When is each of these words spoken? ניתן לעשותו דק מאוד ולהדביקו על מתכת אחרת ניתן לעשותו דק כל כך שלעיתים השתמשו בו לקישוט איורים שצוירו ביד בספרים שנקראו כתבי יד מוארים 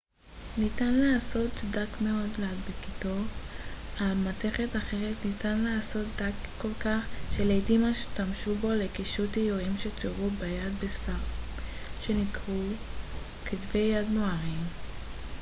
ניתן 0.57 0.93
לעשותו 0.93 1.67
דק 1.71 2.01
מאוד 2.01 2.29
ולהדביקו 2.39 3.29
על 3.99 4.13
מתכת 4.15 4.75
אחרת 4.75 5.15
ניתן 5.25 5.57
לעשותו 5.59 6.07
דק 6.15 6.31
כל 6.61 6.73
כך 6.79 6.99
שלעיתים 7.37 7.85
השתמשו 7.85 8.55
בו 8.55 8.71
לקישוט 8.71 9.37
איורים 9.37 9.77
שצוירו 9.77 10.29
ביד 10.29 10.73
בספרים 10.83 11.17
שנקראו 12.01 12.67
כתבי 13.45 13.79
יד 13.79 14.07
מוארים 14.09 14.59